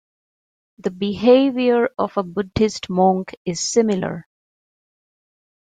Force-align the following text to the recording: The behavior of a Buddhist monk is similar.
The 0.79 0.89
behavior 0.89 1.91
of 1.95 2.17
a 2.17 2.23
Buddhist 2.23 2.89
monk 2.89 3.35
is 3.45 3.59
similar. 3.59 4.25